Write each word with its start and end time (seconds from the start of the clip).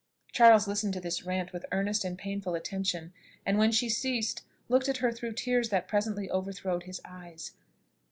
Charles 0.31 0.67
listened 0.67 0.93
to 0.95 0.99
this 0.99 1.25
rant 1.27 1.53
with 1.53 1.67
earnest 1.71 2.03
and 2.03 2.17
painful 2.17 2.55
attention, 2.55 3.13
and, 3.45 3.59
when 3.59 3.71
she 3.71 3.87
ceased, 3.87 4.41
looked 4.67 4.89
at 4.89 4.97
her 4.97 5.11
through 5.11 5.33
tears 5.33 5.69
that 5.69 5.87
presently 5.87 6.27
overflowed 6.31 6.85
his 6.85 6.99
eyes. 7.05 7.51